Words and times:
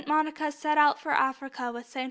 MONICA 0.07 0.51
SET 0.51 0.79
OUT 0.79 0.99
FOR 0.99 1.11
AFRICA 1.11 1.71
WITH 1.73 1.85
ST. 1.85 1.99